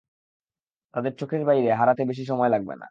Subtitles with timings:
[0.93, 2.79] তাদের চোখের বাইরে হারাতে বেশি সময় লাগবে না।